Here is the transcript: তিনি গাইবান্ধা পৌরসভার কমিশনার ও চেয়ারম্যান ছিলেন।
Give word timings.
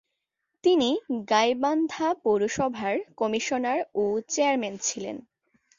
তিনি 0.63 0.89
গাইবান্ধা 1.31 2.07
পৌরসভার 2.23 2.95
কমিশনার 3.19 3.79
ও 3.95 4.03
চেয়ারম্যান 4.29 4.75
ছিলেন। 4.87 5.17